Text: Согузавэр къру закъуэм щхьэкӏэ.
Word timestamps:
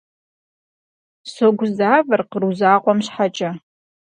Согузавэр 1.33 2.21
къру 2.31 2.51
закъуэм 2.59 2.99
щхьэкӏэ. 3.05 3.49